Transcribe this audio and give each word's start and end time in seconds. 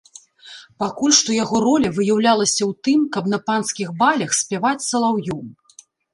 Пакуль 0.83 1.11
што 1.17 1.35
яго 1.43 1.55
роля 1.65 1.91
выяўлялася 1.97 2.57
ў 2.69 2.89
тым, 2.89 2.99
каб 3.17 3.29
на 3.35 3.41
панскіх 3.51 3.93
балях 4.01 4.31
спяваць 4.41 4.75
салаўём. 4.89 5.45